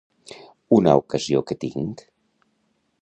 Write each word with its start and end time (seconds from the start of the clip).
Una 0.77 0.95
ocasió 1.01 1.43
que 1.51 1.59
tinc…. 1.67 2.05